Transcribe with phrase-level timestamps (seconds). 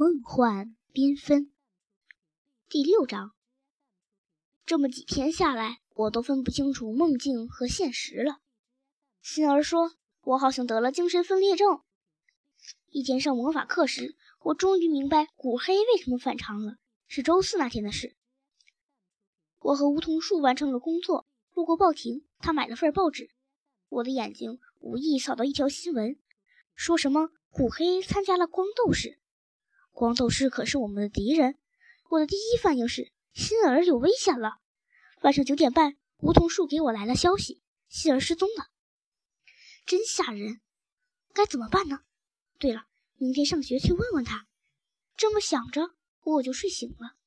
[0.00, 1.52] 梦幻缤纷，
[2.70, 3.32] 第六章。
[4.64, 8.38] 这么几天下来，我都分不清楚梦境和现实了。
[9.20, 9.92] 心儿说，
[10.22, 11.82] 我好像得了精神分裂症。
[12.88, 16.78] 一天上魔法课时，我终于明白古黑为什么反常了。
[17.06, 18.16] 是周四那天的事。
[19.58, 23.28] 我和梧桐树完成了工作，路过报亭，他买了份报纸。
[23.90, 26.18] 我的眼睛无意扫到一条新闻，
[26.74, 29.19] 说什么古黑参加了光斗士。
[30.00, 31.58] 光斗士可是我们的敌人。
[32.08, 34.56] 我的第一反应是心儿有危险了。
[35.20, 38.70] 晚上九点半，梧桐树给我来了消息，心儿失踪了，
[39.84, 40.62] 真吓人。
[41.34, 42.00] 该怎么办呢？
[42.58, 42.86] 对了，
[43.18, 44.46] 明天上学去问问他。
[45.18, 45.90] 这么想着，
[46.22, 47.18] 我就睡醒了。